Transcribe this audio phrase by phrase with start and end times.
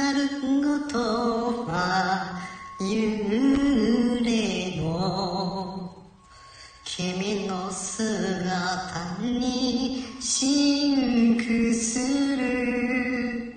[0.00, 0.98] なること
[1.66, 2.40] は
[2.80, 5.94] 幽霊の
[6.86, 11.98] 君の姿にシンクす
[12.34, 13.52] る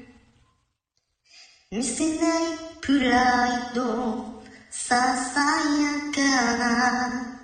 [1.71, 2.44] 見せない
[2.82, 7.39] プライドささやかな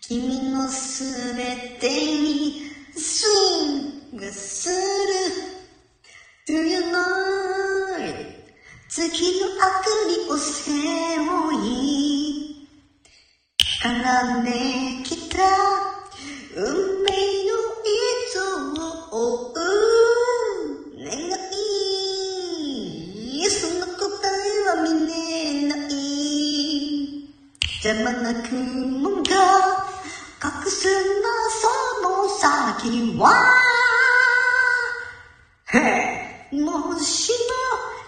[0.00, 1.88] 君のすべて
[2.22, 2.62] に
[2.96, 3.24] ス
[4.12, 5.52] ングする。
[6.44, 7.11] Do you know
[8.94, 11.24] 月のあくりを背負
[11.66, 12.68] い。
[13.82, 13.88] 絡
[14.42, 14.50] んで
[15.02, 15.38] きた
[16.54, 16.62] 運
[17.02, 17.56] 命の
[17.88, 18.36] 糸
[18.76, 19.16] を追
[19.48, 19.64] う
[20.98, 21.08] 願
[21.52, 23.48] い。
[23.48, 25.12] その答えは見れ
[25.68, 25.90] ない。
[27.82, 29.32] 邪魔な雲が
[30.44, 30.84] 隠す
[31.22, 31.64] なそ
[32.02, 33.24] の先は
[36.52, 38.01] もしも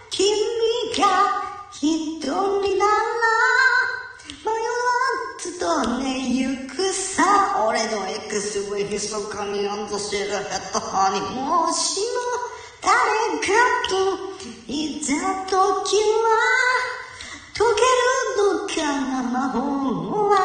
[7.67, 12.93] 俺のエクスウェイ密かにランドシェルヘッドハにもしも誰
[13.41, 13.49] か
[13.89, 13.95] と
[14.69, 15.07] いた
[15.49, 16.27] 時は
[17.55, 18.77] 溶けるのか
[19.11, 20.37] な魔法は。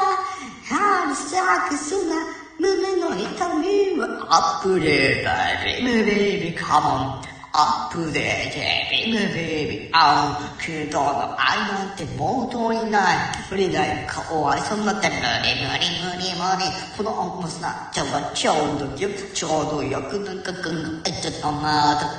[0.70, 2.16] ハリサクスな
[2.59, 5.66] 胸の痛みはアップデート。
[5.66, 8.59] ベイビーベイビーカモンアップデート。
[8.89, 13.17] ベイビーベイビーあんけどの愛なんて冒頭にない
[13.50, 16.66] 無理だよかわいそうになって無理無理無理無理
[16.97, 20.69] この重さちょうどちょうどよちょうどよくなんか考
[21.06, 21.61] えちゃったま
[21.95, 22.17] だ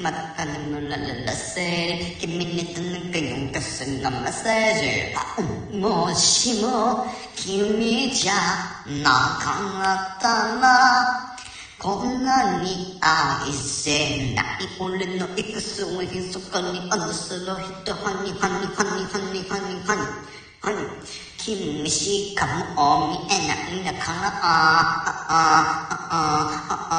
[0.00, 1.60] まだまた眠られらせ
[1.98, 8.32] る君にとなんか用かすなメッセージもしも君じゃ
[9.02, 10.28] なかった
[10.60, 11.31] ら
[11.82, 14.44] こんなに愛せない
[14.78, 20.02] 俺のエクスをひそかにあのすの人ハニハニハニハニハニハニ
[20.62, 20.78] ハニ
[21.38, 22.46] 君しか
[22.76, 25.66] も見えないんだからあああ
[26.08, 26.91] ああああ